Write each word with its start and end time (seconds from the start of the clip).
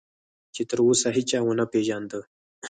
چې 0.53 0.61
تراوسه 0.69 1.07
هیچا 1.17 1.39
ونه 1.43 1.65
پېژانده. 1.71 2.21